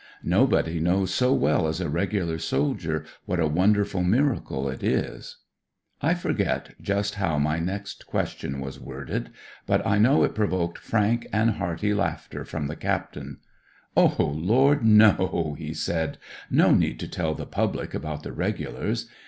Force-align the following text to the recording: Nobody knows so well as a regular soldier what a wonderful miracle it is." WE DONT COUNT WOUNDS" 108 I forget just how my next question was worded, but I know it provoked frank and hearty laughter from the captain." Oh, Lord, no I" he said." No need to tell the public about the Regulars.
Nobody 0.23 0.79
knows 0.79 1.13
so 1.13 1.31
well 1.31 1.67
as 1.67 1.79
a 1.79 1.87
regular 1.87 2.39
soldier 2.39 3.05
what 3.25 3.39
a 3.39 3.45
wonderful 3.45 4.01
miracle 4.01 4.67
it 4.67 4.81
is." 4.81 5.37
WE 6.01 6.07
DONT 6.07 6.21
COUNT 6.23 6.23
WOUNDS" 6.23 6.23
108 6.23 6.23
I 6.23 6.23
forget 6.23 6.75
just 6.81 7.15
how 7.19 7.37
my 7.37 7.59
next 7.59 8.07
question 8.07 8.59
was 8.59 8.79
worded, 8.79 9.29
but 9.67 9.85
I 9.85 9.99
know 9.99 10.23
it 10.23 10.33
provoked 10.33 10.79
frank 10.79 11.27
and 11.31 11.51
hearty 11.51 11.93
laughter 11.93 12.43
from 12.43 12.65
the 12.65 12.75
captain." 12.75 13.41
Oh, 13.95 14.15
Lord, 14.35 14.83
no 14.83 15.53
I" 15.55 15.59
he 15.59 15.71
said." 15.75 16.17
No 16.49 16.71
need 16.73 16.99
to 17.01 17.07
tell 17.07 17.35
the 17.35 17.45
public 17.45 17.93
about 17.93 18.23
the 18.23 18.33
Regulars. 18.33 19.05